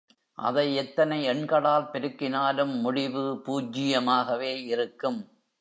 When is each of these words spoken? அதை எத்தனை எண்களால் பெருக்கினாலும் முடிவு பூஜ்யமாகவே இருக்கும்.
அதை 0.37 0.75
எத்தனை 0.75 1.29
எண்களால் 1.29 1.89
பெருக்கினாலும் 1.93 2.73
முடிவு 2.79 3.41
பூஜ்யமாகவே 3.45 4.53
இருக்கும். 4.65 5.21